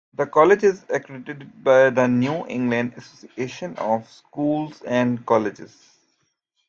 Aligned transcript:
The 0.15 0.25
college 0.25 0.63
is 0.63 0.83
accredited 0.89 1.63
by 1.63 1.91
the 1.91 2.07
New 2.07 2.47
England 2.47 2.93
Association 2.97 3.75
of 3.75 4.09
Schools 4.09 4.81
and 4.81 5.23
Colleges. 5.27 5.77